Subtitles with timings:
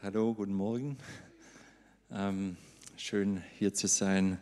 [0.00, 0.96] Hallo, guten Morgen.
[2.12, 2.56] Ähm,
[2.96, 4.38] schön hier zu sein.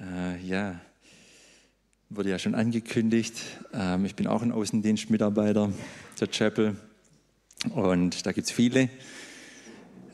[0.00, 0.80] Äh, ja,
[2.08, 3.40] wurde ja schon angekündigt.
[3.72, 5.72] Ähm, ich bin auch ein Außendienstmitarbeiter
[6.18, 6.76] der Chapel
[7.76, 8.90] und da gibt es viele.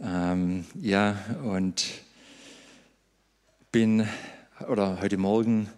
[0.02, 1.86] Ähm, ja, und
[3.72, 4.06] bin,
[4.68, 5.70] oder heute Morgen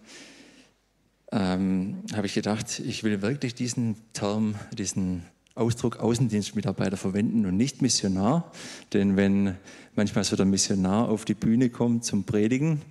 [1.31, 5.23] ähm, habe ich gedacht, ich will wirklich diesen Term, diesen
[5.59, 8.51] Ausdruck Außendienstmitarbeiter verwenden und nicht Missionar.
[8.93, 9.57] Denn wenn
[9.95, 12.83] manchmal so der Missionar auf die Bühne kommt zum Predigen,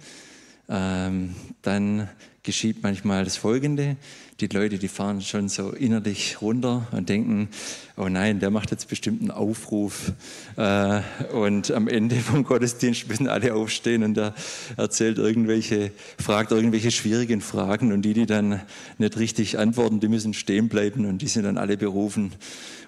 [0.70, 2.10] ähm, dann
[2.48, 3.98] geschieht manchmal das Folgende.
[4.40, 7.50] Die Leute, die fahren schon so innerlich runter und denken,
[7.98, 10.14] oh nein, der macht jetzt bestimmt einen Aufruf.
[10.56, 11.02] Äh,
[11.34, 14.34] und am Ende vom Gottesdienst müssen alle aufstehen und er
[14.78, 18.62] erzählt irgendwelche, fragt irgendwelche schwierigen Fragen und die, die dann
[18.98, 22.32] nicht richtig antworten, die müssen stehen bleiben und die sind dann alle berufen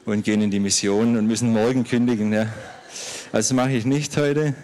[0.05, 2.31] und gehen in die Mission und müssen morgen kündigen.
[2.31, 2.47] Ja.
[3.33, 4.55] Also mache ich nicht heute.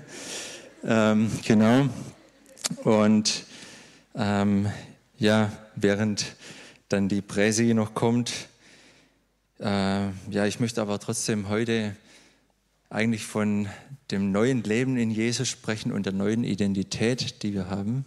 [0.86, 1.90] Ähm, genau.
[2.86, 3.44] Und
[4.16, 4.70] ähm,
[5.18, 6.36] ja, während
[6.90, 8.32] dann die Präsi noch kommt,
[9.60, 9.64] äh,
[10.30, 11.96] ja, ich möchte aber trotzdem heute
[12.90, 13.68] eigentlich von
[14.12, 18.06] dem neuen Leben in Jesus sprechen und der neuen Identität, die wir haben,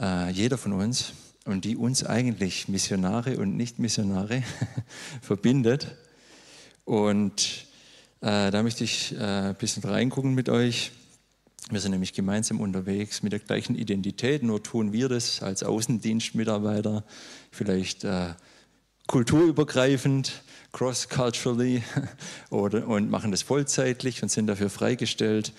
[0.00, 1.12] äh, jeder von uns,
[1.46, 4.42] und die uns eigentlich Missionare und Nicht-Missionare
[5.22, 5.94] verbindet.
[6.84, 7.66] Und
[8.20, 10.90] äh, da möchte ich äh, ein bisschen reingucken mit euch.
[11.70, 17.04] Wir sind nämlich gemeinsam unterwegs mit der gleichen Identität, nur tun wir das als Außendienstmitarbeiter,
[17.50, 18.34] vielleicht äh,
[19.08, 21.82] kulturübergreifend, cross-culturally
[22.50, 25.52] und machen das vollzeitlich und sind dafür freigestellt.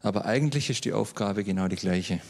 [0.00, 2.20] Aber eigentlich ist die Aufgabe genau die gleiche.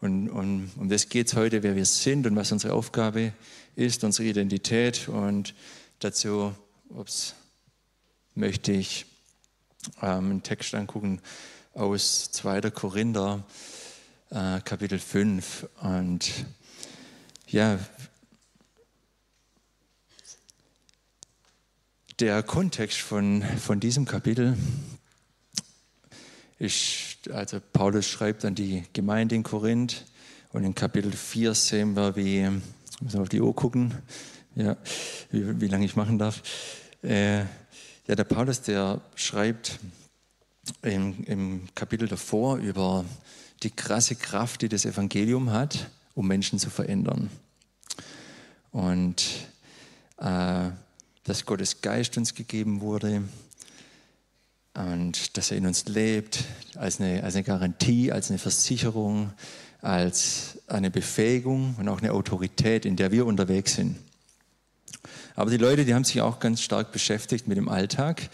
[0.00, 3.32] Und, und um das geht es heute, wer wir sind und was unsere Aufgabe
[3.74, 5.08] ist, unsere Identität.
[5.08, 5.54] Und
[5.98, 6.54] dazu
[6.90, 7.34] ups,
[8.34, 9.06] möchte ich
[10.00, 11.20] ähm, einen Text angucken
[11.74, 12.70] aus 2.
[12.70, 13.44] Korinther,
[14.30, 15.68] äh, Kapitel 5.
[15.82, 16.30] Und
[17.46, 17.78] ja,
[22.20, 24.56] der Kontext von, von diesem Kapitel
[26.58, 30.04] ist, also Paulus schreibt an die Gemeinde in Korinth
[30.52, 33.94] und in Kapitel 4 sehen wir, wie, ich muss auf die Uhr gucken,
[34.56, 34.76] ja,
[35.30, 36.42] wie, wie lange ich machen darf.
[37.02, 37.40] Äh,
[38.08, 39.78] ja, der Paulus, der schreibt
[40.82, 43.04] im, im Kapitel davor über
[43.62, 47.30] die krasse Kraft, die das Evangelium hat, um Menschen zu verändern.
[48.70, 49.24] Und
[50.18, 50.70] äh,
[51.24, 53.22] dass Gottes Geist uns gegeben wurde
[54.74, 56.44] und dass er in uns lebt,
[56.76, 59.32] als eine, als eine Garantie, als eine Versicherung,
[59.80, 63.96] als eine Befähigung und auch eine Autorität, in der wir unterwegs sind.
[65.34, 68.28] Aber die Leute, die haben sich auch ganz stark beschäftigt mit dem Alltag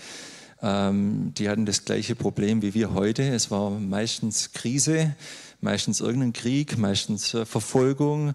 [0.64, 3.22] ähm, die hatten das gleiche Problem wie wir heute.
[3.22, 5.14] Es war meistens Krise,
[5.60, 8.32] meistens irgendein Krieg, meistens äh, Verfolgung.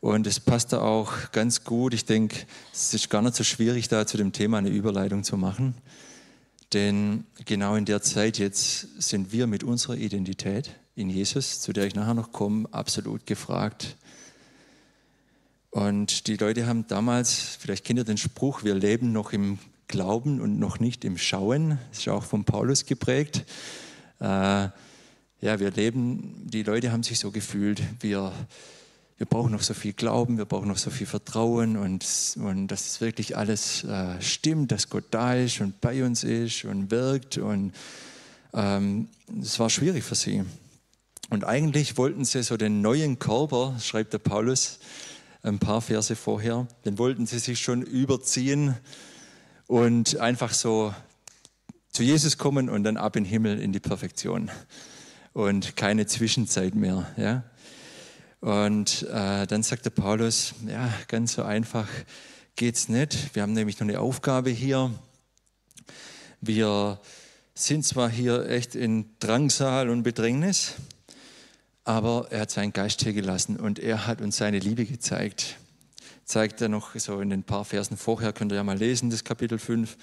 [0.00, 1.92] Und es passte auch ganz gut.
[1.92, 5.36] Ich denke, es ist gar nicht so schwierig, da zu dem Thema eine Überleitung zu
[5.36, 5.74] machen.
[6.72, 11.84] Denn genau in der Zeit jetzt sind wir mit unserer Identität in Jesus, zu der
[11.84, 13.96] ich nachher noch komme, absolut gefragt.
[15.70, 19.58] Und die Leute haben damals, vielleicht kennt ihr den Spruch, wir leben noch im
[19.88, 21.78] Glauben und noch nicht im Schauen.
[21.90, 23.44] Das ist auch von Paulus geprägt.
[24.20, 24.68] Äh,
[25.40, 28.32] ja, wir leben, die Leute haben sich so gefühlt, wir,
[29.18, 32.04] wir brauchen noch so viel Glauben, wir brauchen noch so viel Vertrauen und,
[32.36, 36.90] und dass wirklich alles äh, stimmt, dass Gott da ist und bei uns ist und
[36.90, 37.38] wirkt.
[37.38, 37.72] Und
[38.54, 39.08] ähm,
[39.40, 40.42] es war schwierig für sie.
[41.28, 44.78] Und eigentlich wollten sie so den neuen Körper, schreibt der Paulus
[45.42, 48.74] ein paar Verse vorher, den wollten sie sich schon überziehen
[49.66, 50.94] und einfach so
[51.90, 54.50] zu Jesus kommen und dann ab in den Himmel in die Perfektion
[55.32, 57.06] und keine Zwischenzeit mehr.
[57.16, 57.44] Ja?
[58.40, 61.88] Und äh, dann sagte Paulus, ja, ganz so einfach
[62.54, 63.34] geht's nicht.
[63.34, 64.92] Wir haben nämlich noch eine Aufgabe hier.
[66.40, 67.00] Wir
[67.54, 70.74] sind zwar hier echt in Drangsal und Bedrängnis,
[71.84, 75.56] aber er hat seinen Geist hier gelassen und er hat uns seine Liebe gezeigt
[76.26, 79.24] zeigt er noch so in den paar Versen vorher, könnt ihr ja mal lesen, das
[79.24, 79.96] Kapitel 5,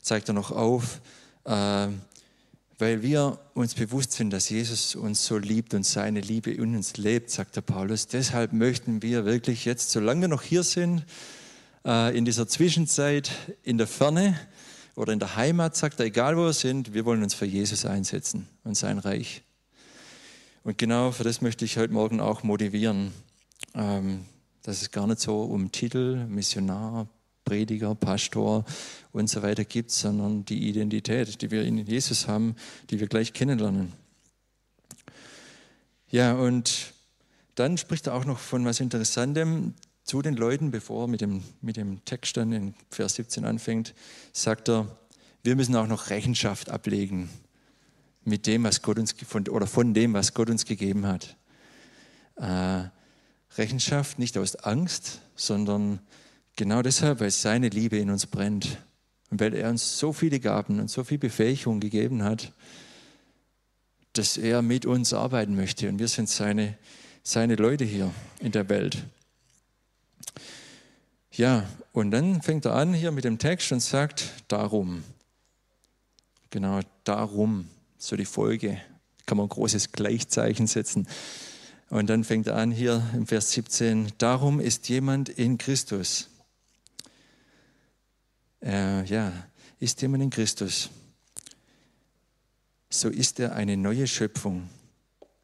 [0.00, 1.00] zeigt er noch auf,
[1.44, 1.88] äh,
[2.78, 6.98] weil wir uns bewusst sind, dass Jesus uns so liebt und seine Liebe in uns
[6.98, 8.06] lebt, sagt der Paulus.
[8.06, 11.04] Deshalb möchten wir wirklich jetzt, solange wir noch hier sind,
[11.86, 13.30] äh, in dieser Zwischenzeit,
[13.62, 14.38] in der Ferne
[14.94, 17.86] oder in der Heimat, sagt er, egal wo wir sind, wir wollen uns für Jesus
[17.86, 19.42] einsetzen und sein Reich.
[20.64, 23.12] Und genau für das möchte ich heute Morgen auch motivieren.
[24.66, 27.06] Dass es gar nicht so um Titel, Missionar,
[27.44, 28.64] Prediger, Pastor
[29.12, 32.56] und so weiter gibt, sondern die Identität, die wir in Jesus haben,
[32.90, 33.92] die wir gleich kennenlernen.
[36.10, 36.92] Ja, und
[37.54, 41.44] dann spricht er auch noch von was Interessantem zu den Leuten, bevor er mit dem,
[41.60, 43.94] mit dem Text dann in Vers 17 anfängt,
[44.32, 44.98] sagt er,
[45.44, 47.30] wir müssen auch noch Rechenschaft ablegen
[48.24, 51.36] mit dem, was Gott uns von, oder von dem, was Gott uns gegeben hat.
[52.34, 52.88] Äh,
[53.58, 56.00] Rechenschaft nicht aus Angst, sondern
[56.56, 58.78] genau deshalb, weil seine Liebe in uns brennt
[59.30, 62.52] und weil er uns so viele Gaben und so viel Befähigung gegeben hat,
[64.12, 66.76] dass er mit uns arbeiten möchte und wir sind seine,
[67.22, 69.04] seine Leute hier in der Welt.
[71.32, 75.04] Ja, und dann fängt er an hier mit dem Text und sagt, darum.
[76.48, 77.68] Genau, darum,
[77.98, 78.80] so die Folge,
[79.26, 81.06] kann man ein großes Gleichzeichen setzen.
[81.88, 86.28] Und dann fängt er an hier im Vers 17, darum ist jemand in Christus.
[88.60, 89.32] Äh, ja,
[89.78, 90.90] ist jemand in Christus,
[92.90, 94.68] so ist er eine neue Schöpfung.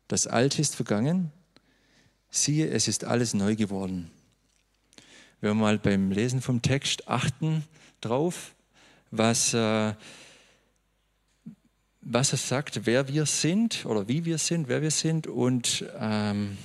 [0.08, 1.30] Das Alte ist vergangen,
[2.30, 4.10] siehe, es ist alles neu geworden.
[5.40, 7.64] Wenn wir mal beim Lesen vom Text achten
[8.00, 8.54] drauf,
[9.10, 9.94] was äh,
[12.02, 16.58] was er sagt, wer wir sind oder wie wir sind, wer wir sind und ähm,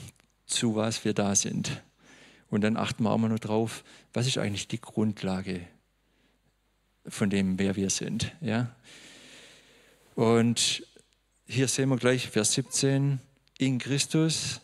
[0.47, 1.83] zu was wir da sind.
[2.49, 5.61] Und dann achten wir auch mal nur drauf, was ist eigentlich die Grundlage
[7.07, 8.33] von dem, wer wir sind.
[8.41, 8.75] Ja?
[10.15, 10.83] Und
[11.45, 13.19] hier sehen wir gleich Vers 17,
[13.59, 14.61] in Christus,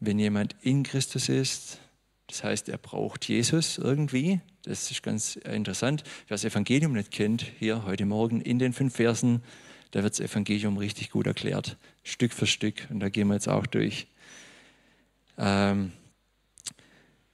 [0.00, 1.78] wenn jemand in Christus ist,
[2.26, 4.40] das heißt, er braucht Jesus irgendwie.
[4.64, 6.04] Das ist ganz interessant.
[6.26, 9.42] Wer das Evangelium nicht kennt, hier heute Morgen in den fünf Versen,
[9.90, 12.86] da wird das Evangelium richtig gut erklärt, Stück für Stück.
[12.88, 14.06] Und da gehen wir jetzt auch durch.
[15.36, 15.92] Ähm,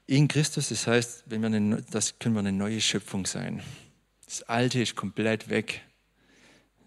[0.07, 3.63] in Christus, das heißt, wenn wir eine, das können wir eine neue Schöpfung sein.
[4.25, 5.83] Das Alte ist komplett weg.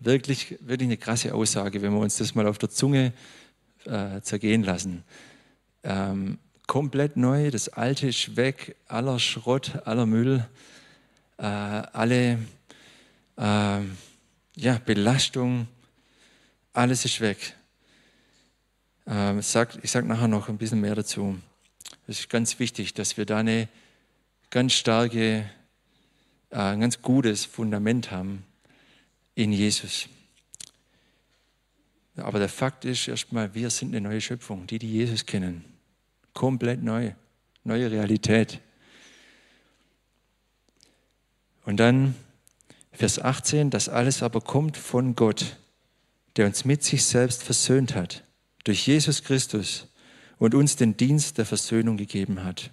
[0.02, 3.14] Wirklich, wirklich eine krasse Aussage, wenn wir uns das mal auf der Zunge
[3.86, 5.06] äh, zergehen lassen.
[5.84, 6.38] Ähm,
[6.68, 10.48] komplett neu, das Alte ist weg, aller Schrott, aller Müll,
[11.38, 12.40] äh, alle
[13.38, 13.80] äh,
[14.56, 15.68] ja, Belastung,
[16.74, 17.56] alles ist weg.
[19.06, 21.38] Ähm, sag, ich sage nachher noch ein bisschen mehr dazu.
[22.08, 23.68] Es ist ganz wichtig, dass wir da eine
[24.50, 25.50] ganz starke,
[26.50, 28.46] äh, ein ganz gutes Fundament haben
[29.36, 30.08] in Jesus.
[32.16, 35.73] Aber der Fakt ist erstmal, wir sind eine neue Schöpfung, die, die Jesus kennen.
[36.34, 37.14] Komplett neu,
[37.64, 38.60] neue Realität.
[41.66, 42.16] Und dann
[42.92, 45.58] Vers 18, das alles aber kommt von Gott,
[46.36, 48.24] der uns mit sich selbst versöhnt hat,
[48.64, 49.88] durch Jesus Christus
[50.38, 52.72] und uns den Dienst der Versöhnung gegeben hat.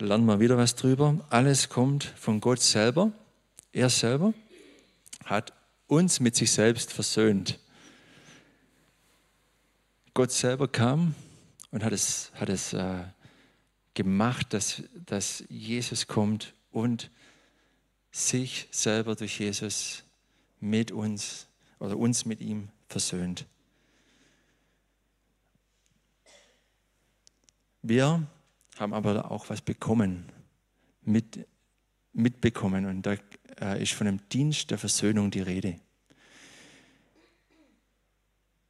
[0.00, 1.26] Lernen wir wieder was drüber.
[1.28, 3.12] Alles kommt von Gott selber.
[3.72, 4.32] Er selber
[5.24, 5.52] hat
[5.88, 7.58] uns mit sich selbst versöhnt.
[10.18, 11.14] Gott selber kam
[11.70, 13.04] und hat es, hat es äh,
[13.94, 17.12] gemacht, dass, dass Jesus kommt und
[18.10, 20.02] sich selber durch Jesus
[20.58, 21.46] mit uns
[21.78, 23.46] oder uns mit ihm versöhnt.
[27.82, 28.26] Wir
[28.76, 30.24] haben aber auch was bekommen,
[31.02, 31.46] mit,
[32.12, 33.14] mitbekommen und da
[33.60, 35.78] äh, ist von dem Dienst der Versöhnung die Rede.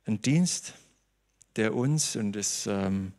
[0.04, 0.74] Ein Dienst,
[1.56, 3.12] der uns, und das ähm,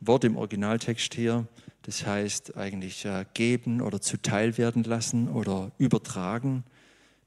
[0.00, 1.46] Wort im Originaltext hier,
[1.82, 6.64] das heißt eigentlich äh, geben oder zuteil werden lassen oder übertragen,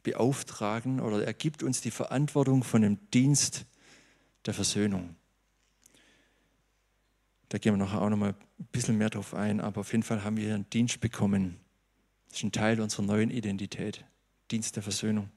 [0.03, 3.65] beauftragen oder er gibt uns die Verantwortung von dem Dienst
[4.45, 5.15] der Versöhnung.
[7.50, 10.03] Da gehen wir nachher auch noch mal ein bisschen mehr drauf ein, aber auf jeden
[10.03, 11.59] Fall haben wir hier einen Dienst bekommen.
[12.29, 14.03] Das ist ein Teil unserer neuen Identität,
[14.50, 15.29] Dienst der Versöhnung.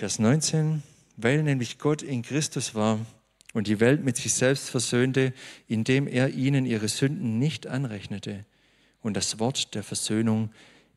[0.00, 0.82] Vers 19,
[1.18, 3.04] weil nämlich Gott in Christus war
[3.52, 5.34] und die Welt mit sich selbst versöhnte,
[5.68, 8.46] indem er ihnen ihre Sünden nicht anrechnete
[9.02, 10.52] und das Wort der Versöhnung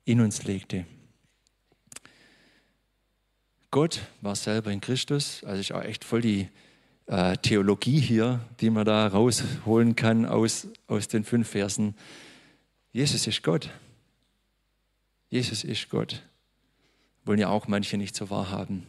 [0.06, 0.86] in uns legte.
[3.72, 6.48] Gott war selber in Christus, also ist auch echt voll die
[7.08, 11.94] äh, Theologie hier, die man da rausholen kann aus, aus den fünf Versen.
[12.94, 13.70] Jesus ist Gott.
[15.30, 16.24] Jesus ist Gott.
[17.26, 18.88] Wollen ja auch manche nicht so wahrhaben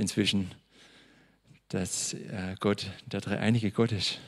[0.00, 0.50] inzwischen
[1.70, 4.18] dass äh, Gott der dreieinige Gott ist.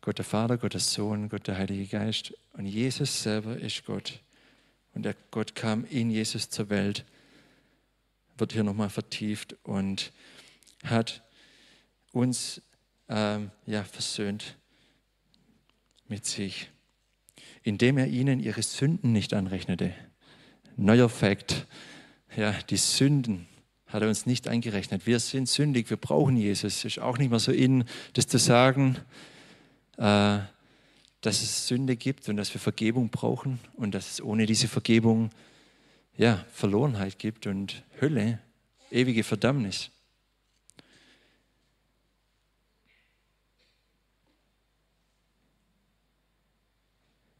[0.00, 2.32] Gott der Vater, Gott der Sohn, Gott der Heilige Geist.
[2.52, 4.20] Und Jesus selber ist Gott.
[4.94, 7.04] Und der Gott kam in Jesus zur Welt,
[8.38, 10.12] wird hier nochmal vertieft und
[10.84, 11.22] hat
[12.12, 12.62] uns
[13.08, 14.56] ähm, ja, versöhnt
[16.06, 16.70] mit sich,
[17.62, 19.92] indem er ihnen ihre Sünden nicht anrechnete.
[20.76, 21.66] Neuer Fakt,
[22.36, 23.48] ja, die Sünden
[23.92, 25.06] hat er uns nicht angerechnet.
[25.06, 26.76] Wir sind sündig, wir brauchen Jesus.
[26.76, 28.96] Es ist auch nicht mehr so in, das zu sagen,
[29.96, 30.38] äh,
[31.20, 35.30] dass es Sünde gibt und dass wir Vergebung brauchen und dass es ohne diese Vergebung
[36.16, 38.38] ja, Verlorenheit gibt und Hölle,
[38.90, 39.90] ewige Verdammnis.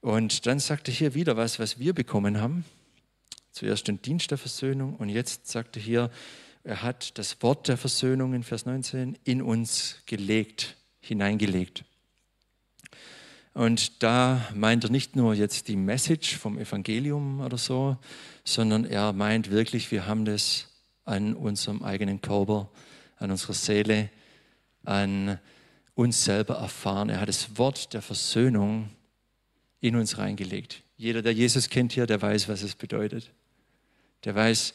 [0.01, 2.65] Und dann sagt er hier wieder was, was wir bekommen haben.
[3.53, 6.11] Zuerst den Dienst der Versöhnung und jetzt sagt er hier,
[6.63, 11.85] er hat das Wort der Versöhnung in Vers 19 in uns gelegt, hineingelegt.
[13.55, 17.97] Und da meint er nicht nur jetzt die Message vom Evangelium oder so,
[18.45, 20.69] sondern er meint wirklich, wir haben das
[21.05, 22.71] an unserem eigenen Körper,
[23.17, 24.11] an unserer Seele,
[24.85, 25.39] an
[25.95, 27.09] uns selber erfahren.
[27.09, 28.91] Er hat das Wort der Versöhnung
[29.81, 30.83] in uns reingelegt.
[30.97, 33.33] Jeder, der Jesus kennt hier, der weiß, was es bedeutet.
[34.25, 34.75] Der weiß,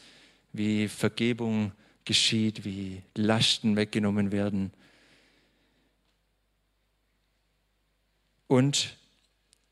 [0.53, 1.71] wie Vergebung
[2.05, 4.71] geschieht, wie Lasten weggenommen werden.
[8.47, 8.97] Und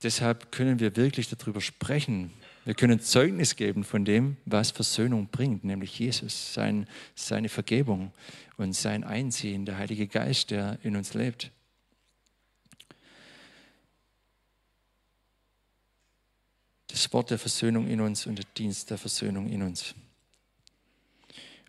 [0.01, 2.31] deshalb können wir wirklich darüber sprechen.
[2.65, 8.11] Wir können Zeugnis geben von dem, was Versöhnung bringt, nämlich Jesus, sein, seine Vergebung
[8.57, 11.51] und sein Einziehen, der Heilige Geist, der in uns lebt.
[16.93, 19.95] Das Wort der Versöhnung in uns und der Dienst der Versöhnung in uns.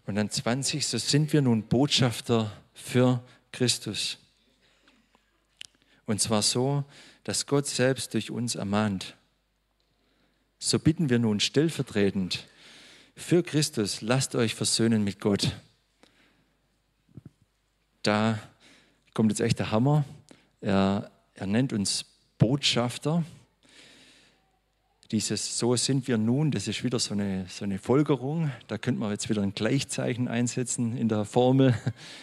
[0.04, 4.18] Und dann 20, so sind wir nun Botschafter für Christus.
[6.04, 6.84] Und zwar so,
[7.22, 9.16] dass Gott selbst durch uns ermahnt.
[10.58, 12.46] So bitten wir nun stellvertretend
[13.16, 15.52] für Christus, lasst euch versöhnen mit Gott.
[18.02, 18.38] Da
[19.14, 20.04] kommt jetzt echt der Hammer.
[20.60, 22.04] Er, er nennt uns
[22.36, 23.24] Botschafter
[25.14, 28.50] dieses So sind wir nun, das ist wieder so eine, so eine Folgerung.
[28.66, 31.72] Da könnte man jetzt wieder ein Gleichzeichen einsetzen in der Formel.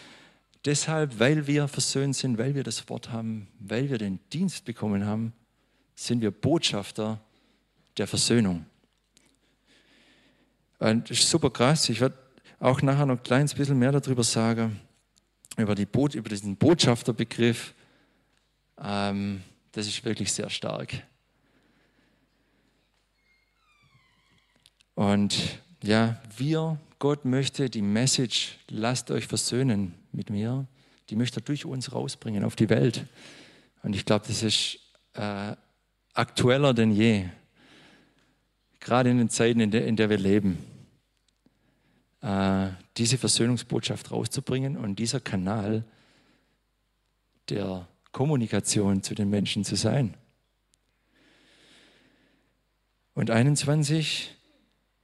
[0.65, 5.05] Deshalb, weil wir versöhnt sind, weil wir das Wort haben, weil wir den Dienst bekommen
[5.05, 5.31] haben,
[5.95, 7.21] sind wir Botschafter
[7.97, 8.65] der Versöhnung.
[10.79, 11.87] Und das ist super krass.
[11.87, 12.17] Ich werde
[12.59, 14.81] auch nachher noch ein kleines bisschen mehr darüber sagen,
[15.55, 17.73] über, die Bo über diesen Botschafterbegriff.
[18.83, 21.05] Ähm, das ist wirklich sehr stark.
[25.01, 30.67] Und ja, wir, Gott möchte die Message, lasst euch versöhnen mit mir,
[31.09, 33.07] die möchte er durch uns rausbringen auf die Welt.
[33.81, 34.77] Und ich glaube, das ist
[35.13, 35.55] äh,
[36.13, 37.25] aktueller denn je,
[38.79, 40.59] gerade in den Zeiten, in der, in der wir leben,
[42.21, 45.83] äh, diese Versöhnungsbotschaft rauszubringen und dieser Kanal
[47.49, 50.13] der Kommunikation zu den Menschen zu sein.
[53.15, 54.37] Und 21,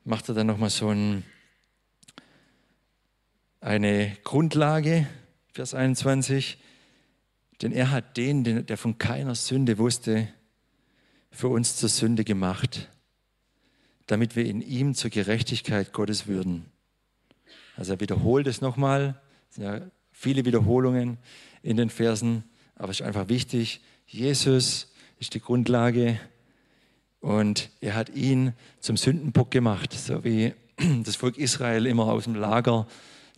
[0.07, 1.23] macht er dann nochmal so ein,
[3.59, 5.05] eine Grundlage,
[5.51, 6.57] Vers 21.
[7.61, 10.29] Denn er hat den, der von keiner Sünde wusste,
[11.29, 12.89] für uns zur Sünde gemacht,
[14.05, 16.67] damit wir in ihm zur Gerechtigkeit Gottes würden.
[17.75, 19.21] Also er wiederholt es nochmal,
[19.57, 19.81] ja
[20.13, 21.17] viele Wiederholungen
[21.63, 22.45] in den Versen,
[22.75, 26.17] aber es ist einfach wichtig, Jesus ist die Grundlage,
[27.19, 30.53] und er hat ihn zum Sündenbock gemacht, so wie
[31.03, 32.87] das Volk Israel immer aus dem Lager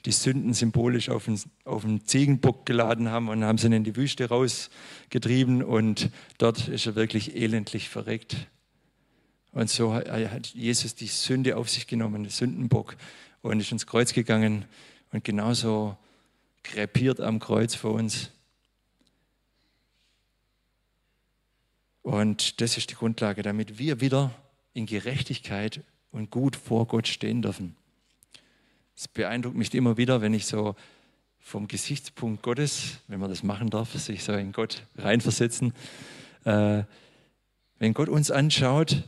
[0.05, 3.95] die Sünden symbolisch auf den, auf den Ziegenbock geladen haben und haben sie in die
[3.95, 8.37] Wüste rausgetrieben und dort ist er wirklich elendlich verreckt.
[9.51, 12.95] Und so hat Jesus die Sünde auf sich genommen, den Sündenbock,
[13.41, 14.65] und ist ins Kreuz gegangen
[15.11, 15.97] und genauso
[16.63, 18.31] krepiert am Kreuz vor uns.
[22.09, 24.31] Und das ist die Grundlage, damit wir wieder
[24.73, 27.75] in Gerechtigkeit und gut vor Gott stehen dürfen.
[28.97, 30.75] Es beeindruckt mich immer wieder, wenn ich so
[31.37, 35.71] vom Gesichtspunkt Gottes, wenn man das machen darf, sich so in Gott reinversetzen,
[36.45, 36.81] äh,
[37.77, 39.03] wenn Gott uns anschaut,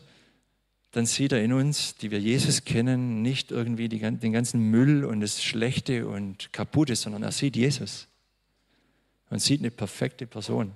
[0.91, 5.05] dann sieht er in uns, die wir Jesus kennen, nicht irgendwie die, den ganzen Müll
[5.05, 8.07] und das Schlechte und Kaputte, sondern er sieht Jesus
[9.31, 10.75] und sieht eine perfekte Person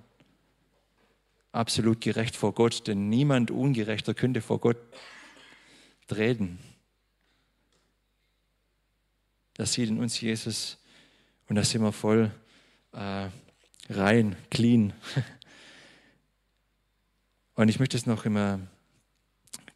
[1.55, 4.77] absolut gerecht vor Gott, denn niemand Ungerechter könnte vor Gott
[6.07, 6.59] treten.
[9.55, 10.77] Das sieht in uns Jesus
[11.47, 12.31] und da sind wir voll
[12.91, 13.29] äh,
[13.89, 14.93] rein, clean.
[17.57, 18.59] Und ich möchte es noch immer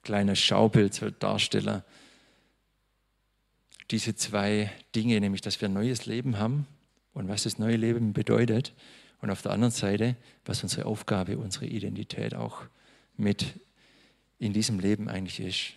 [0.04, 1.82] kleines Schaubild darstellen.
[3.90, 6.68] Diese zwei Dinge, nämlich dass wir ein neues Leben haben
[7.14, 8.74] und was das neue Leben bedeutet
[9.22, 12.64] Und auf der anderen Seite, was unsere Aufgabe, unsere Identität auch
[13.18, 13.60] mit
[14.38, 15.74] in diesem Leben eigentlich ist.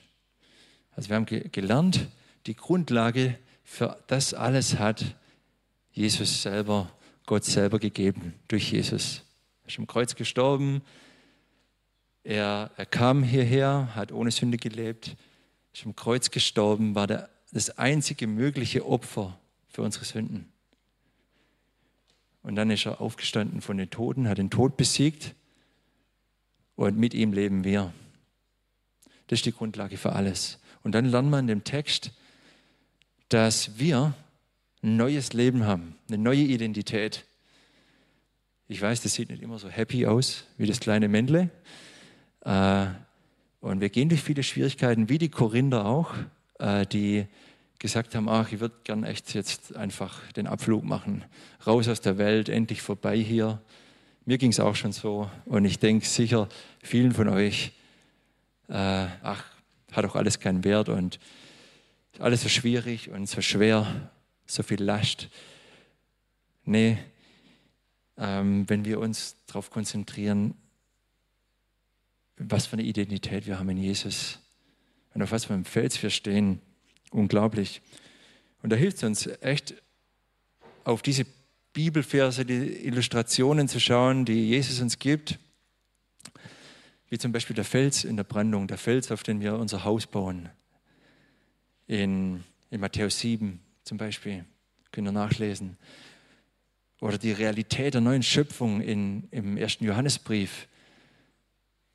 [0.95, 2.09] Also wir haben ge gelernt,
[2.47, 5.17] die Grundlage für das alles hat
[5.91, 6.91] Jesus selber,
[7.27, 9.23] Gott selber gegeben durch Jesus.
[9.63, 10.83] Er ist am Kreuz gestorben,
[12.25, 15.17] er, er kam hierher, hat ohne Sünde gelebt,
[15.73, 20.52] ist am Kreuz gestorben, war der, das einzige mögliche Opfer für unsere Sünden.
[22.43, 25.35] Und dann ist er aufgestanden von den Toten, hat den Tod besiegt
[26.75, 27.93] und mit ihm leben wir.
[29.29, 30.59] Das ist die Grundlage für alles.
[30.83, 32.13] Und dann lernt man in dem Text,
[33.29, 34.15] dass wir
[34.83, 37.25] ein neues Leben haben, eine neue Identität.
[38.67, 41.51] Ich weiß, das sieht nicht immer so happy aus wie das kleine Männle.
[42.41, 42.87] Äh,
[43.61, 46.15] und wir gehen durch viele Schwierigkeiten, wie die Korinther auch,
[46.59, 47.27] äh, die
[47.83, 51.25] gesagt haben, ach, ich würde gern echt jetzt einfach den Abflug machen,
[51.67, 53.61] raus aus der Welt, endlich vorbei hier.
[54.25, 56.49] Mir ging es auch schon so und ich denke sicher
[56.81, 57.73] vielen von euch,
[58.69, 59.45] äh, ach,
[59.91, 61.19] hat auch alles keinen Wert und
[62.21, 64.13] alles so schwierig und so schwer,
[64.47, 65.29] so viel Last.
[66.65, 66.99] Nee,
[68.17, 70.55] ähm, wenn wir uns darauf konzentrieren,
[72.37, 74.39] was für eine Identität wir haben in Jesus
[75.15, 76.61] und auf was für einem Fels wir stehen,
[77.13, 77.83] unglaublich.
[78.63, 79.75] Und da hilft es uns echt,
[80.85, 81.25] auf diese
[81.73, 85.39] Bibelverse, die Illustrationen zu schauen, die Jesus uns gibt
[87.13, 90.07] wie zum Beispiel der Fels in der Brandung, der Fels, auf den wir unser Haus
[90.07, 90.49] bauen.
[91.87, 94.47] In, in Matthäus 7 zum Beispiel,
[94.93, 95.77] könnt ihr nachlesen.
[97.03, 100.69] Oder die Realität der neuen Schöpfung in, im ersten Johannesbrief,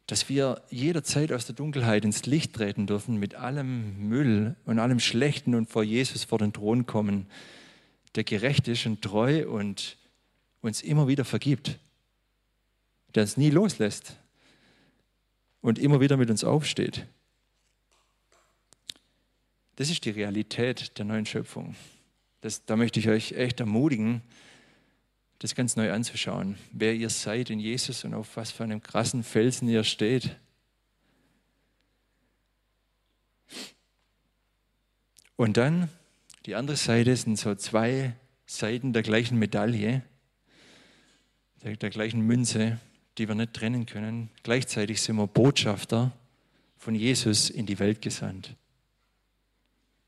[0.07, 5.01] dass wir jederzeit aus der Dunkelheit ins Licht treten dürfen mit allem Müll und allem
[5.01, 7.27] Schlechten und vor Jesus vor den Thron kommen,
[8.15, 9.97] der gerecht ist und treu und
[10.61, 11.77] uns immer wieder vergibt,
[13.15, 14.17] der uns nie loslässt,
[15.61, 17.05] und immer wieder mit uns aufsteht.
[19.75, 21.75] Das ist die Realität der neuen Schöpfung.
[22.41, 24.21] Das, da möchte ich euch echt ermutigen,
[25.39, 29.23] das ganz neu anzuschauen, wer ihr seid in Jesus und auf was für einem krassen
[29.23, 30.35] Felsen ihr steht.
[35.35, 35.89] Und dann
[36.45, 40.01] die andere Seite sind so zwei Seiten der gleichen Medaille,
[41.61, 42.79] der, der gleichen Münze
[43.17, 44.29] die wir nicht trennen können.
[44.43, 46.11] Gleichzeitig sind wir Botschafter
[46.77, 48.55] von Jesus in die Welt gesandt.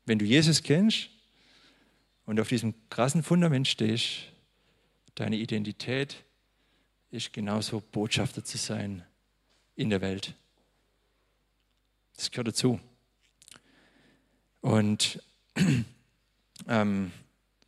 [0.06, 1.10] Wenn du Jesus kennst
[2.24, 4.32] und auf diesem krassen Fundament stehst,
[5.14, 6.24] deine Identität
[7.10, 9.04] ist genauso Botschafter zu sein
[9.76, 10.34] in der Welt.
[12.16, 12.78] Das gehört dazu.
[14.60, 15.22] Und
[16.68, 17.12] ähm,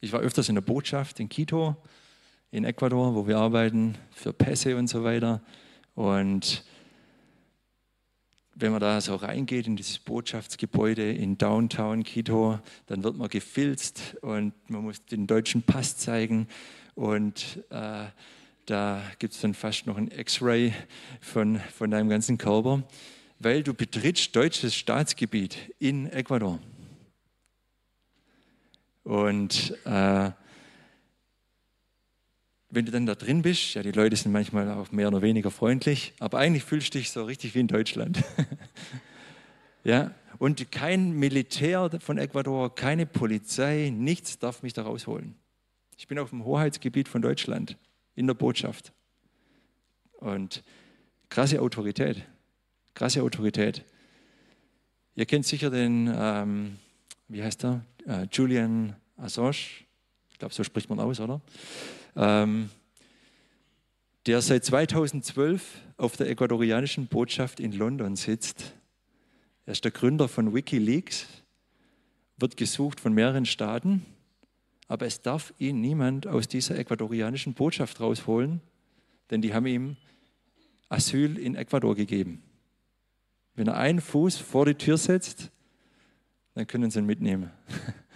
[0.00, 1.76] ich war öfters in der Botschaft in Quito
[2.50, 5.40] in Ecuador, wo wir arbeiten für Pässe und so weiter.
[5.94, 6.64] Und
[8.54, 14.16] wenn man da so reingeht in dieses Botschaftsgebäude in Downtown Quito, dann wird man gefilzt
[14.20, 16.46] und man muss den deutschen Pass zeigen.
[16.94, 18.06] Und äh,
[18.66, 20.72] da gibt es dann fast noch ein X-Ray
[21.20, 22.82] von, von deinem ganzen Körper,
[23.38, 26.58] weil du betrittst deutsches Staatsgebiet in Ecuador.
[29.04, 30.30] Und äh,
[32.70, 35.50] wenn du dann da drin bist, ja, die Leute sind manchmal auch mehr oder weniger
[35.50, 38.22] freundlich, aber eigentlich fühlst du dich so richtig wie in Deutschland.
[39.84, 45.34] ja, und kein Militär von Ecuador, keine Polizei, nichts darf mich da rausholen.
[46.02, 47.76] Ich bin auf dem Hoheitsgebiet von Deutschland,
[48.16, 48.92] in der Botschaft.
[50.14, 50.64] Und
[51.28, 52.26] krasse Autorität,
[52.94, 53.84] krasse Autorität.
[55.14, 56.78] Ihr kennt sicher den, ähm,
[57.28, 59.84] wie heißt er, äh, Julian Assange.
[60.32, 61.40] Ich glaube, so spricht man aus, oder?
[62.16, 62.68] ähm,
[64.26, 68.74] der seit 2012 auf der ecuadorianischen Botschaft in London sitzt.
[69.66, 71.28] Er ist der Gründer von Wikileaks,
[72.38, 74.04] wird gesucht von mehreren Staaten,
[74.92, 78.60] aber es darf ihn niemand aus dieser ecuadorianischen Botschaft rausholen,
[79.30, 79.96] denn die haben ihm
[80.90, 82.42] Asyl in Ecuador gegeben.
[83.54, 85.50] Wenn er einen Fuß vor die Tür setzt,
[86.52, 87.50] dann können sie ihn mitnehmen.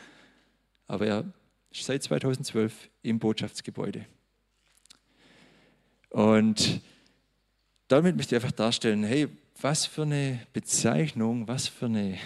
[0.87, 1.25] Aber er
[1.73, 4.05] seit 2012 im Botschaftsgebäude.
[6.11, 6.83] Und
[7.89, 9.29] damit möchte ich einfach darstellen, hey,
[9.63, 12.19] was für eine Bezeichnung, was für eine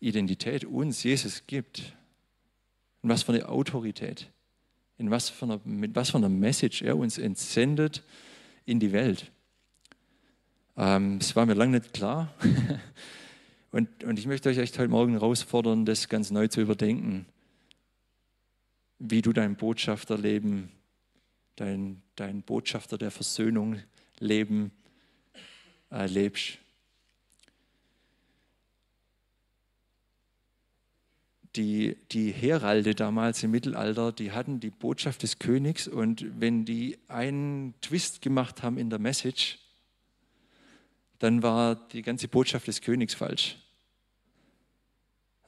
[0.00, 1.94] Identität uns Jesus gibt.
[3.04, 4.28] Und was für eine Autorität.
[4.98, 8.02] In was für einer, mit was für einer Message er uns entsendet
[8.64, 9.30] in die Welt.
[10.76, 12.34] Ähm, das war mir lange nicht klar.
[13.70, 17.26] und, und ich möchte euch echt heute Morgen herausfordern, das ganz neu zu überdenken
[18.98, 20.70] wie du dein Botschafterleben
[21.56, 23.80] dein, dein Botschafter der Versöhnung
[24.18, 24.72] leben
[25.90, 26.58] äh, lebst.
[31.56, 36.98] Die, die Heralde damals im Mittelalter, die hatten die Botschaft des Königs und wenn die
[37.06, 39.58] einen Twist gemacht haben in der Message,
[41.20, 43.56] dann war die ganze Botschaft des Königs falsch.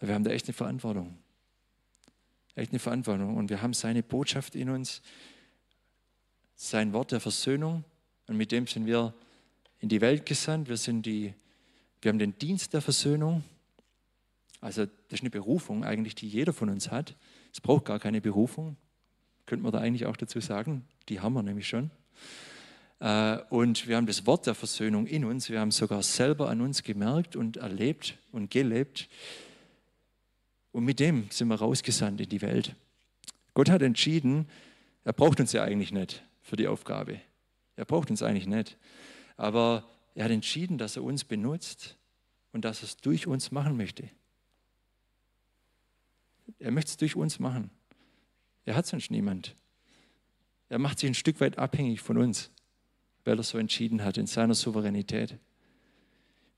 [0.00, 1.18] Wir haben da echt eine Verantwortung.
[2.54, 3.36] Echt eine Verantwortung.
[3.36, 5.02] Und wir haben seine Botschaft in uns,
[6.54, 7.84] sein Wort der Versöhnung.
[8.26, 9.14] Und mit dem sind wir
[9.80, 10.68] in die Welt gesandt.
[10.68, 11.34] Wir, sind die,
[12.00, 13.44] wir haben den Dienst der Versöhnung.
[14.60, 17.16] Also das ist eine Berufung eigentlich, die jeder von uns hat.
[17.52, 18.76] Es braucht gar keine Berufung,
[19.44, 20.86] könnte man da eigentlich auch dazu sagen.
[21.08, 21.90] Die haben wir nämlich schon.
[23.00, 25.50] Äh, und wir haben das Wort der Versöhnung in uns.
[25.50, 29.08] Wir haben sogar selber an uns gemerkt und erlebt und gelebt.
[30.72, 32.74] Und mit dem sind wir rausgesandt in die Welt.
[33.54, 34.48] Gott hat entschieden,
[35.04, 37.20] er braucht uns ja eigentlich nicht für die Aufgabe.
[37.76, 38.76] Er braucht uns eigentlich nicht.
[39.36, 41.96] Aber er hat entschieden, dass er uns benutzt
[42.52, 44.08] und dass er es durch uns machen möchte.
[46.58, 47.70] Er möchte es durch uns machen.
[48.64, 49.54] Er hat sonst niemand.
[50.68, 52.50] Er macht sich ein Stück weit abhängig von uns
[53.26, 55.38] weil er so entschieden hat in seiner Souveränität.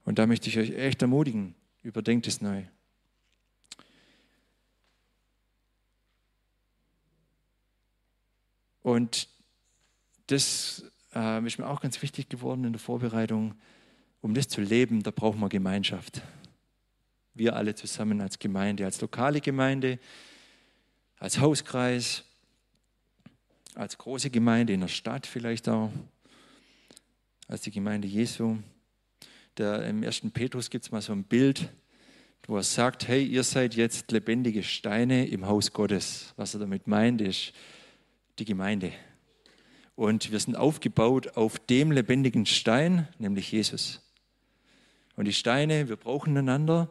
[0.05, 2.64] Und da möchte ich euch echt ermutigen, überdenkt es neu.
[8.83, 9.29] Und
[10.29, 13.55] das äh, ist mir auch ganz wichtig geworden in der Vorbereitung.
[14.20, 16.22] Um das zu leben, da brauchen wir Gemeinschaft.
[17.38, 20.01] Wir alle zusammen als Gemeinde, als lokale Gemeinde,
[21.20, 22.24] als Hauskreis,
[23.77, 25.92] als große Gemeinde in der Stadt vielleicht auch
[27.46, 28.57] als die Gemeinde Jesu.
[29.57, 31.68] Der, Im ersten Petrus gibt es mal so ein Bild,
[32.48, 36.35] wo er sagt, hey, ihr seid jetzt lebendige Steine im Haus Gottes.
[36.37, 37.53] Was er damit meint, ist
[38.40, 38.90] die Gemeinde.
[39.94, 44.01] Und wir sind aufgebaut auf dem lebendigen Stein, nämlich Jesus.
[45.14, 46.90] Und die Steine, wir brauchen einander,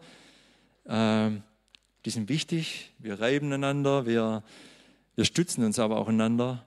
[0.88, 4.44] die sind wichtig, wir reiben einander, wir,
[5.16, 6.66] wir stützen uns aber auch einander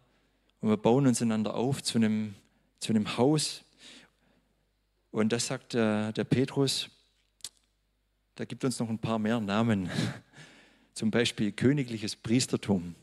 [0.61, 2.35] und wir bauen uns einander auf zu einem,
[2.81, 3.65] zu einem Haus,
[5.11, 6.89] und das sagt der, der Petrus,
[8.37, 9.91] da gibt uns noch ein paar mehr Namen.
[10.95, 12.95] Zum Beispiel königliches Priestertum.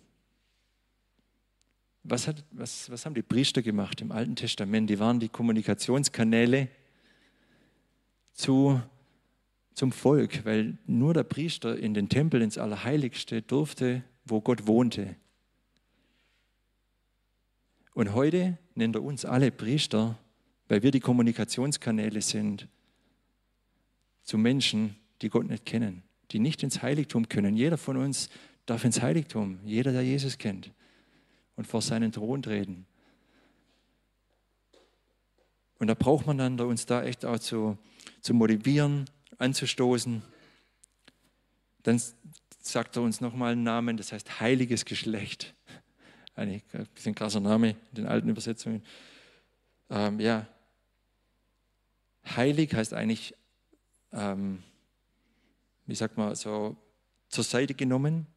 [2.04, 4.90] Was, hat, was, was haben die Priester gemacht im Alten Testament?
[4.90, 6.70] Die waren die Kommunikationskanäle
[8.34, 8.82] zu,
[9.78, 15.16] zum Volk, weil nur der Priester in den Tempel ins Allerheiligste durfte, wo Gott wohnte.
[17.94, 20.18] Und heute nennt er uns alle Priester
[20.68, 22.68] weil wir die Kommunikationskanäle sind
[24.24, 27.56] zu Menschen, die Gott nicht kennen, die nicht ins Heiligtum können.
[27.56, 28.30] Jeder von uns
[28.66, 30.72] darf ins Heiligtum, jeder, der Jesus kennt
[31.56, 32.86] und vor seinen Thron treten.
[35.80, 37.78] Und da braucht man dann uns da echt auch zu,
[38.22, 39.06] zu motivieren,
[39.38, 40.22] anzustoßen.
[41.84, 42.02] Dann
[42.62, 45.54] sagt er uns nochmal einen Namen, das heißt heiliges Geschlecht.
[46.36, 46.62] Ein
[46.94, 48.84] bisschen krasser Name in den alten Übersetzungen.
[49.90, 50.48] Ähm, ja,
[52.36, 53.34] Heilig heißt eigentlich,
[54.12, 54.62] ähm,
[55.86, 56.76] wie sagt man, so
[57.30, 58.28] zur Seite genommen,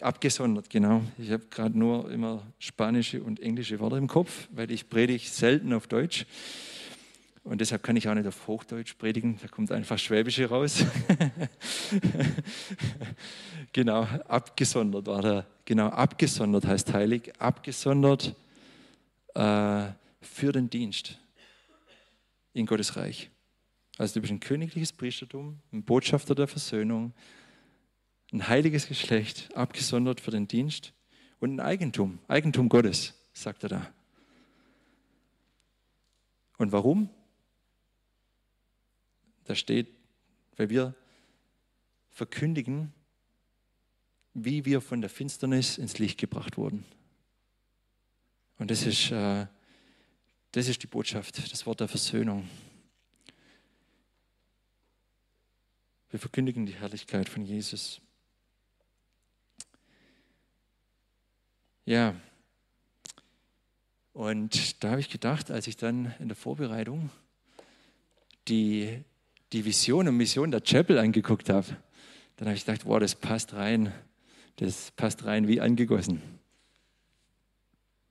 [0.00, 1.02] abgesondert, genau.
[1.18, 5.74] Ich habe gerade nur immer spanische und englische Worte im Kopf, weil ich predige selten
[5.74, 6.26] auf Deutsch.
[7.44, 10.82] Und deshalb kann ich auch nicht auf Hochdeutsch predigen, da kommt einfach Schwäbische raus.
[13.72, 15.46] genau, abgesondert war der.
[15.66, 18.34] Genau, abgesondert heißt heilig, abgesondert
[19.34, 19.88] äh,
[20.22, 21.18] für den Dienst
[22.54, 23.30] in Gottes Reich.
[23.98, 27.12] Also du bist ein königliches Priestertum, ein Botschafter der Versöhnung,
[28.32, 30.94] ein heiliges Geschlecht, abgesondert für den Dienst
[31.40, 33.94] und ein Eigentum, Eigentum Gottes, sagt er da.
[36.56, 37.10] Und warum?
[39.44, 39.88] Da steht,
[40.56, 40.94] weil wir
[42.10, 42.92] verkündigen,
[44.34, 46.84] wie wir von der Finsternis ins Licht gebracht wurden.
[48.58, 49.46] Und das ist äh,
[50.54, 52.48] das ist die Botschaft, das Wort der Versöhnung.
[56.10, 58.00] Wir verkündigen die Herrlichkeit von Jesus.
[61.84, 62.14] Ja,
[64.12, 67.10] und da habe ich gedacht, als ich dann in der Vorbereitung
[68.46, 69.02] die,
[69.54, 71.76] die Vision und Mission der Chapel angeguckt habe,
[72.36, 73.92] dann habe ich gedacht, wow, das passt rein.
[74.56, 76.20] Das passt rein wie angegossen.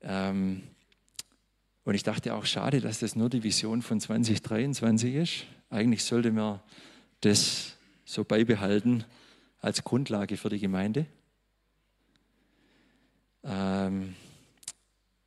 [0.02, 0.64] Ähm,
[1.84, 5.46] und ich dachte auch, schade, dass das nur die Vision von 2023 ist.
[5.70, 6.62] Eigentlich sollte man
[7.20, 7.76] das
[8.06, 9.04] so beibehalten
[9.60, 11.06] als Grundlage für die Gemeinde.
[13.44, 14.16] Ähm,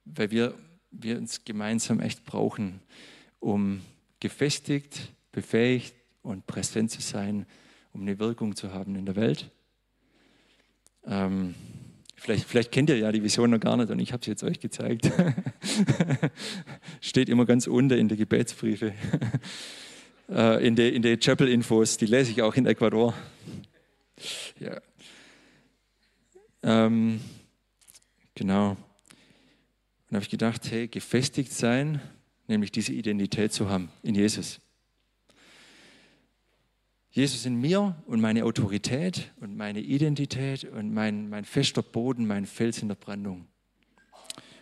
[0.07, 0.55] weil wir,
[0.91, 2.81] wir uns gemeinsam echt brauchen,
[3.39, 3.83] um
[4.21, 5.96] gefestigt, befähigt
[6.27, 7.47] und präsent zu sein,
[7.93, 9.51] um eine Wirkung zu haben in der Welt.
[11.07, 11.55] Ähm,
[12.17, 14.43] vielleicht, vielleicht kennt ihr ja die Vision noch gar nicht und ich habe sie jetzt
[14.43, 15.11] euch gezeigt.
[17.01, 18.93] Steht immer ganz unten in der Gebetsbriefe,
[20.29, 23.15] äh, in der in der Chapel-Infos, die lese ich auch in Ecuador.
[24.59, 24.81] Ja.
[26.63, 27.21] Ähm,
[28.35, 28.71] genau.
[30.09, 32.01] Und habe ich gedacht, hey, gefestigt sein,
[32.49, 34.61] nämlich diese Identität zu haben in Jesus.
[37.17, 42.45] Jesus in mir und meine Autorität und meine Identität und mein, mein fester Boden, mein
[42.45, 43.47] Fels in der Brandung.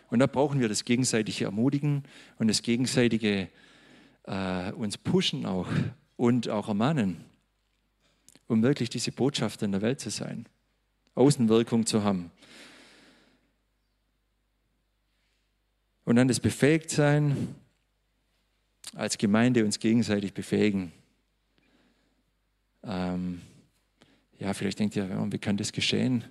[0.09, 2.03] Und da brauchen wir das gegenseitige Ermutigen
[2.39, 3.49] und das gegenseitige
[4.23, 5.67] äh, uns pushen auch
[6.15, 7.25] und auch ermahnen,
[8.47, 10.47] um wirklich diese Botschafter in der Welt zu sein,
[11.15, 12.31] Außenwirkung zu haben.
[16.05, 17.53] Und dann das Befähigtsein
[18.93, 20.93] als Gemeinde uns gegenseitig befähigen
[22.85, 23.41] ähm,
[24.39, 26.23] ja, vielleicht denkt ihr, wie kann das geschehen?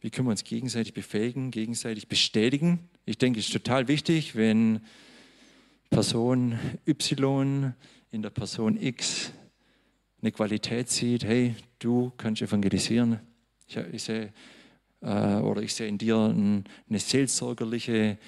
[0.00, 2.88] Wie können wir uns gegenseitig befähigen, gegenseitig bestätigen?
[3.04, 4.80] Ich denke, es ist total wichtig, wenn
[5.90, 7.74] Person Y
[8.10, 9.32] in der Person X
[10.20, 13.20] eine Qualität sieht, hey, du kannst evangelisieren.
[13.66, 14.32] Ich, ich sehe,
[15.00, 18.18] äh, oder ich sehe in dir ein, eine seelsorgerliche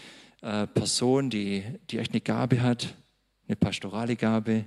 [0.43, 2.95] äh, Person, die, die echt eine Gabe hat,
[3.47, 4.67] eine pastorale Gabe,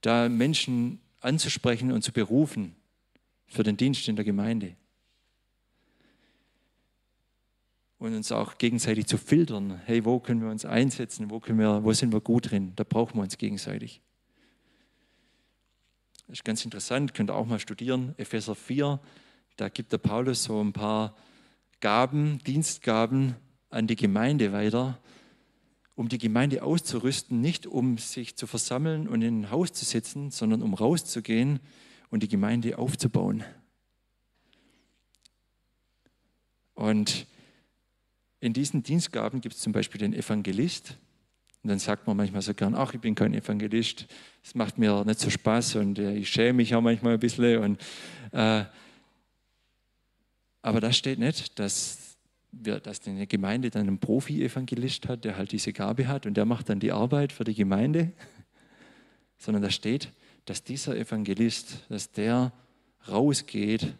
[0.00, 2.76] da Menschen anzusprechen und zu berufen
[3.46, 4.76] für den Dienst in der Gemeinde.
[7.98, 9.80] Und uns auch gegenseitig zu filtern.
[9.84, 11.30] Hey, wo können wir uns einsetzen?
[11.30, 12.72] Wo, können wir, wo sind wir gut drin?
[12.76, 14.00] Da brauchen wir uns gegenseitig.
[16.28, 18.14] Das ist ganz interessant, könnt ihr auch mal studieren.
[18.18, 19.00] Epheser 4,
[19.56, 21.16] da gibt der Paulus so ein paar
[21.80, 23.34] Gaben, Dienstgaben
[23.70, 24.98] an die Gemeinde weiter,
[25.98, 30.30] um die Gemeinde auszurüsten, nicht um sich zu versammeln und in ein Haus zu sitzen,
[30.30, 31.58] sondern um rauszugehen
[32.10, 33.42] und die Gemeinde aufzubauen.
[36.74, 37.26] Und
[38.38, 40.96] in diesen Dienstgaben gibt es zum Beispiel den Evangelist.
[41.64, 44.06] Und dann sagt man manchmal so gern, ach, ich bin kein Evangelist,
[44.44, 47.60] es macht mir nicht so Spaß und äh, ich schäme mich auch manchmal ein bisschen.
[47.60, 47.82] Und,
[48.30, 48.62] äh,
[50.62, 52.07] aber da steht nicht, dass
[52.62, 56.68] dass eine Gemeinde dann einen Profi-Evangelist hat, der halt diese Gabe hat und der macht
[56.68, 58.12] dann die Arbeit für die Gemeinde,
[59.38, 60.12] sondern da steht,
[60.44, 62.52] dass dieser Evangelist, dass der
[63.08, 63.94] rausgeht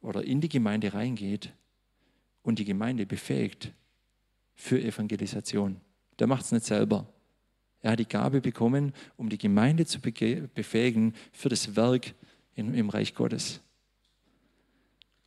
[0.00, 1.52] oder in die Gemeinde reingeht
[2.42, 3.72] und die Gemeinde befähigt
[4.54, 5.80] für Evangelisation.
[6.18, 7.06] Der macht es nicht selber.
[7.80, 12.14] Er hat die Gabe bekommen, um die Gemeinde zu befähigen für das Werk
[12.56, 13.60] im Reich Gottes.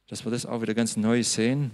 [0.08, 1.72] Dass wir das auch wieder ganz neu sehen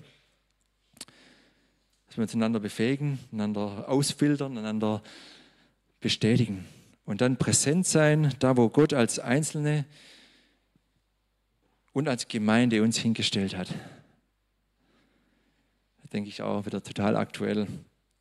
[2.18, 5.04] dass wir uns einander befähigen, einander ausfiltern, einander
[6.00, 6.66] bestätigen.
[7.06, 9.86] Und dann präsent sein, da wo Gott als Einzelne
[11.94, 13.70] und als Gemeinde uns hingestellt hat.
[16.02, 17.68] Da denke ich auch wieder total aktuell.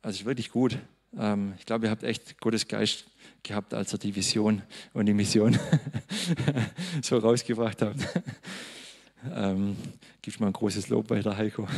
[0.03, 0.77] Also wirklich gut.
[1.17, 3.05] Ähm, ich glaube, ihr habt echt Gottes Geist
[3.41, 4.61] gehabt, als ihr die Vision
[4.93, 5.57] und die Mission
[7.01, 8.07] so rausgebracht habt.
[9.33, 9.75] Ähm,
[10.21, 11.67] gibst mal ein großes Lob weiter, Heiko.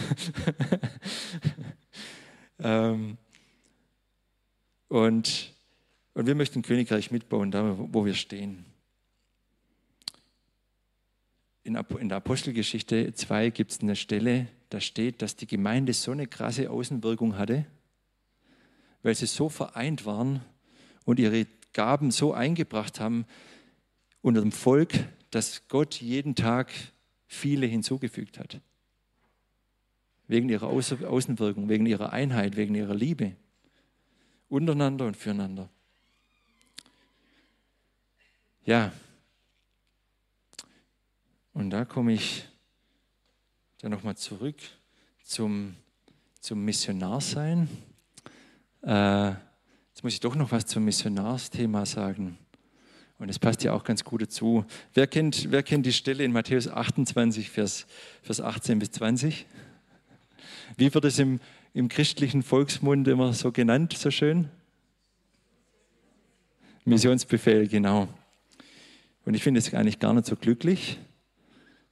[2.59, 3.17] ähm,
[4.87, 5.53] und,
[6.13, 8.65] und wir möchten Königreich mitbauen, da wo wir stehen.
[11.63, 16.11] In, in der Apostelgeschichte 2 gibt es eine Stelle, da steht, dass die Gemeinde so
[16.11, 17.65] eine krasse Außenwirkung hatte,
[19.03, 20.41] weil sie so vereint waren
[21.05, 23.25] und ihre Gaben so eingebracht haben
[24.21, 24.93] unter dem Volk,
[25.31, 26.71] dass Gott jeden Tag
[27.27, 28.61] viele hinzugefügt hat.
[30.29, 33.35] Wegen ihrer Außenwirkung, wegen ihrer Einheit, wegen ihrer Liebe.
[34.47, 35.69] Untereinander und füreinander.
[38.63, 38.93] Ja.
[41.53, 42.45] Und da komme ich
[43.81, 44.57] dann nochmal zurück
[45.23, 45.75] zum,
[46.39, 47.67] zum Missionarsein.
[48.83, 52.37] Äh, jetzt muss ich doch noch was zum Missionarsthema sagen.
[53.17, 54.63] Und es passt ja auch ganz gut dazu.
[54.93, 57.87] Wer kennt, wer kennt die Stelle in Matthäus 28, Vers,
[58.21, 59.47] Vers 18 bis 20?
[60.77, 61.39] Wie wird es im,
[61.73, 64.49] im christlichen Volksmund immer so genannt, so schön?
[66.85, 68.07] Missionsbefehl, genau.
[69.25, 70.97] Und ich finde es eigentlich gar nicht so glücklich,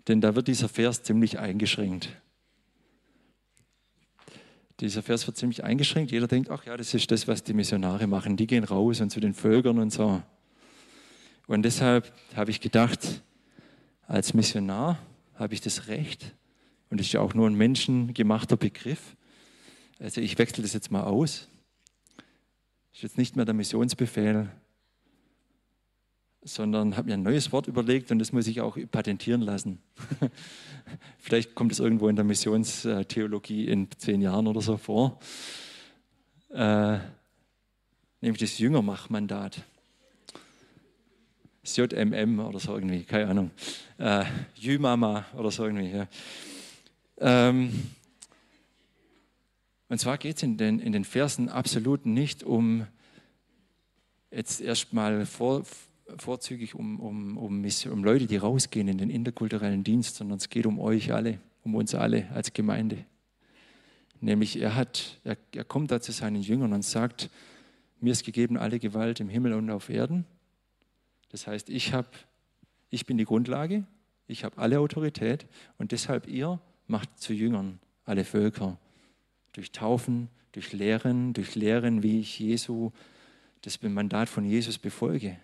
[0.07, 2.09] denn da wird dieser Vers ziemlich eingeschränkt.
[4.79, 6.11] Dieser Vers wird ziemlich eingeschränkt.
[6.11, 8.37] Jeder denkt, ach ja, das ist das, was die Missionare machen.
[8.37, 10.21] Die gehen raus und zu den Völkern und so.
[11.47, 13.23] Und deshalb habe ich gedacht,
[14.07, 14.99] als Missionar
[15.35, 16.33] habe ich das Recht,
[16.89, 19.15] Und das ist ja auch nur ein menschengemachter Begriff.
[19.99, 21.47] Also ich wechsle das jetzt mal aus.
[22.17, 24.49] Das ist jetzt nicht mehr der Missionsbefehl,
[26.43, 29.79] sondern habe mir ein neues Wort überlegt und das muss ich auch patentieren lassen.
[31.19, 35.19] Vielleicht kommt es irgendwo in der Missionstheologie in zehn Jahren oder so vor.
[36.49, 36.99] Äh,
[38.21, 39.63] nämlich das Jüngermachmandat.
[41.75, 43.51] JMM oder so irgendwie, keine Ahnung.
[43.97, 44.23] Äh,
[44.55, 45.89] Jümama oder so irgendwie.
[45.89, 46.07] Ja.
[47.19, 47.71] Ähm,
[49.89, 52.85] und zwar geht es in den, in den Versen absolut nicht um
[54.31, 55.63] jetzt erstmal vor,
[56.17, 60.65] vorzügig um, um, um, um Leute, die rausgehen in den interkulturellen Dienst, sondern es geht
[60.65, 63.05] um euch alle, um uns alle als Gemeinde.
[64.19, 67.29] Nämlich er, hat, er, er kommt da zu seinen Jüngern und sagt,
[67.99, 70.25] mir ist gegeben alle Gewalt im Himmel und auf Erden.
[71.29, 72.13] Das heißt, ich, hab,
[72.89, 73.85] ich bin die Grundlage,
[74.27, 75.45] ich habe alle Autorität
[75.77, 78.79] und deshalb ihr macht zu Jüngern alle Völker.
[79.53, 82.91] Durch Taufen, durch Lehren, durch Lehren, wie ich Jesu,
[83.61, 85.37] das Mandat von Jesus befolge.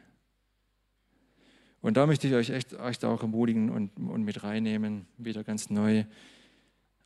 [1.82, 5.69] Und da möchte ich euch echt, echt auch ermutigen und, und mit reinnehmen, wieder ganz
[5.69, 6.06] neu,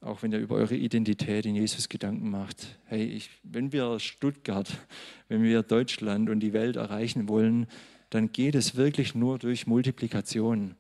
[0.02, 2.78] auch wenn ihr über eure Identität in Jesus Gedanken macht.
[2.86, 4.72] Hey, ich, wenn wir Stuttgart,
[5.30, 7.66] wenn wir Deutschland und die Welt erreichen wollen,
[8.12, 10.76] dann geht es wirklich nur durch Multiplikation,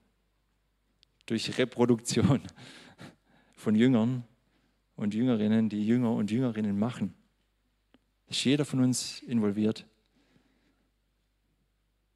[1.26, 2.41] durch Reproduktion
[3.58, 4.24] von Jüngern
[4.96, 7.13] und Jüngerinnen, die Jünger und Jüngerinnen machen.
[8.30, 9.86] Ist jeder von uns involviert.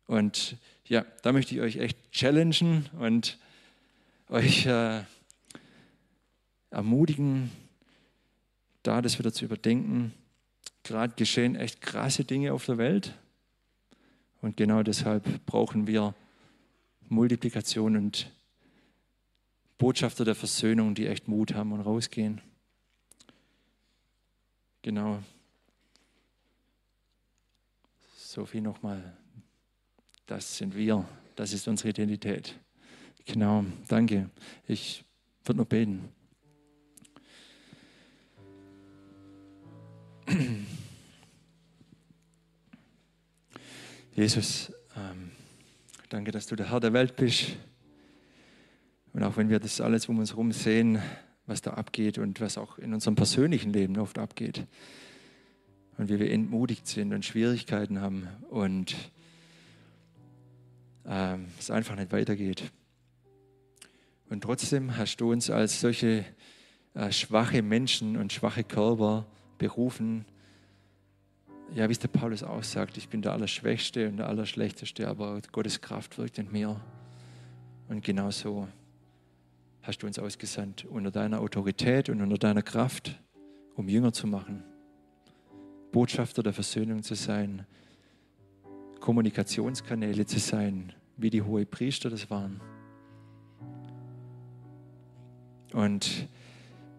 [0.06, 3.38] Und ja, da möchte ich euch echt challengen und
[4.30, 5.04] euch äh,
[6.70, 7.50] ermutigen,
[8.84, 10.14] da das wieder zu überdenken.
[10.84, 13.18] Gerade geschehen echt krasse Dinge auf der Welt.
[14.42, 16.14] Und genau deshalb brauchen wir
[17.10, 18.32] Multiplikation und
[19.82, 22.40] Botschafter der Versöhnung, die echt Mut haben und rausgehen.
[24.84, 25.24] Genau.
[28.16, 29.18] Sophie nochmal.
[30.28, 31.04] Das sind wir.
[31.36, 32.60] Das ist unsere Identität.
[33.26, 34.30] Genau, danke.
[34.68, 35.04] Ich
[35.46, 36.10] würde noch beten.
[44.14, 45.32] Jesus, ähm,
[46.10, 47.58] danke, dass du der Herr der Welt bist.
[49.14, 51.02] Und auch wenn wir das alles um uns herum sehen,
[51.46, 54.66] was da abgeht und was auch in unserem persönlichen Leben oft abgeht.
[55.98, 58.96] Und wie wir entmutigt sind und Schwierigkeiten haben und
[61.06, 62.72] ähm, es einfach nicht weitergeht.
[64.30, 66.24] Und trotzdem hast du uns als solche
[66.94, 69.26] äh, schwache Menschen und schwache Körper
[69.58, 70.26] berufen.
[71.76, 75.42] Ja, wie es der Paulus auch sagt, ich bin der Allerschwächste und der Allerschlechteste, aber
[75.52, 76.80] Gottes Kraft wirkt in mir.
[77.90, 78.68] Und genau so
[79.82, 83.20] hast du uns ausgesandt, unter deiner Autorität und unter deiner Kraft,
[83.76, 84.64] um Jünger zu machen,
[85.92, 87.66] Botschafter der Versöhnung zu sein,
[89.00, 92.62] Kommunikationskanäle zu sein, wie die hohe Priester das waren.
[95.74, 96.28] Und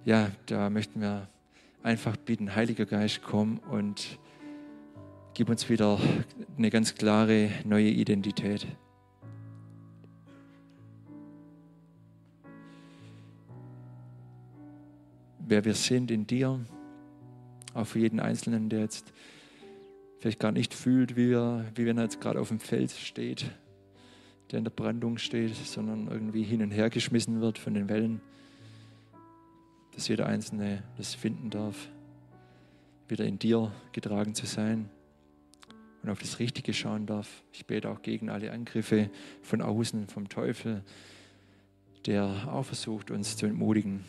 [0.05, 1.29] ja, da möchten wir
[1.83, 4.19] einfach bitten, Heiliger Geist, komm und
[5.35, 5.99] gib uns wieder
[6.59, 8.67] eine ganz klare neue Identität.
[15.45, 16.61] Wer wir sind in dir,
[17.75, 19.13] auch für jeden Einzelnen, der jetzt
[20.21, 23.51] vielleicht gar nicht fühlt, wie, wir, wie wenn er jetzt gerade auf dem Feld steht,
[24.51, 28.21] der in der Brandung steht, sondern irgendwie hin und her geschmissen wird von den Wellen,
[29.97, 31.89] dass jeder Einzelne das finden darf,
[33.09, 34.89] wieder in dir getragen zu sein
[36.05, 37.43] und auf das Richtige schauen darf.
[37.53, 39.11] Ich bete auch gegen alle Angriffe
[39.43, 40.85] von außen, vom Teufel,
[42.07, 44.05] der auch versucht, uns zu entmutigen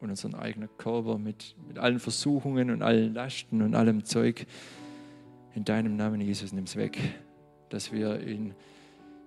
[0.00, 4.46] und unseren eigenen Körper mit, mit allen Versuchungen und allen Lasten und allem Zeug.
[5.54, 6.98] In deinem Namen, Jesus, nimm es weg,
[7.68, 8.54] dass wir in,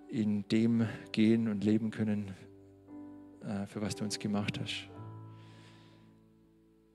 [0.10, 2.32] in dem gehen und leben können,
[3.44, 4.88] äh, für was du uns gemacht hast.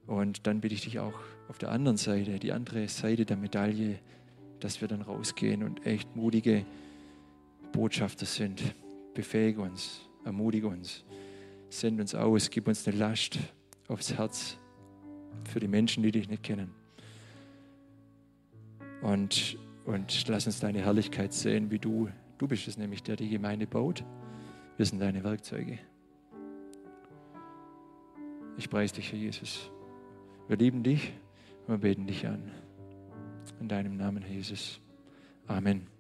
[0.06, 3.98] Und dann bitte ich dich auch auf der anderen Seite, die andere Seite der Medaille,
[4.60, 6.64] dass wir dann rausgehen und echt mutige
[7.72, 8.62] Botschafter sind.
[9.14, 11.04] Befähige uns, ermutige uns,
[11.68, 13.38] send uns aus, gib uns eine Last,
[13.88, 14.58] aufs Herz
[15.44, 16.70] für die Menschen, die dich nicht kennen.
[19.02, 22.08] Und, und lass uns deine Herrlichkeit sehen, wie du,
[22.38, 24.04] du bist es nämlich, der die Gemeinde baut.
[24.76, 25.78] Wir sind deine Werkzeuge.
[28.58, 29.70] Ich preise dich, Herr Jesus.
[30.48, 31.12] Wir lieben dich
[31.66, 32.50] und wir beten dich an.
[33.60, 34.80] In deinem Namen, Herr Jesus.
[35.46, 35.95] Amen.